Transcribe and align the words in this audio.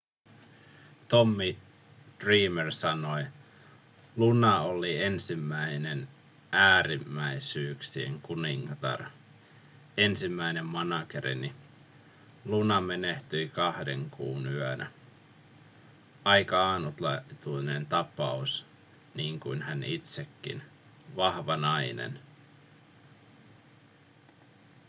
tommy 1.07 1.57
dreamer 2.19 2.71
sanoi 2.71 3.25
luna 4.17 4.61
oli 4.61 5.03
ensimmäinen 5.03 6.07
äärimmäisyyksien 6.51 8.21
kuningatar 8.21 8.99
ensimmäinen 9.97 10.65
managerini 10.65 11.53
luna 12.45 12.81
menehtyi 12.81 13.49
kahden 13.49 14.09
kuun 14.09 14.47
yönä 14.47 14.91
aika 16.25 16.73
ainutlaatuinen 16.73 17.85
tapaus 17.85 18.65
niin 19.15 19.39
kuin 19.39 19.61
hän 19.61 19.83
itsekin 19.83 20.61
vahva 21.15 21.57
nainen 21.57 22.19